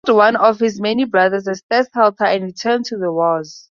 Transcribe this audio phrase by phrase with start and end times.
[0.03, 3.59] He installed one of his many brothers as Statthalter, and returned to the wars.